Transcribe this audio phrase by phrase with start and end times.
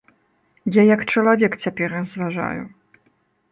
[0.77, 2.61] Я як чалавек цяпер разважаю.